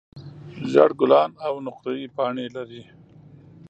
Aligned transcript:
زېړ 0.71 0.91
ګلان 0.99 1.31
او 1.45 1.53
نقریي 1.67 2.07
پاڼې 2.15 2.45
لري. 2.55 2.83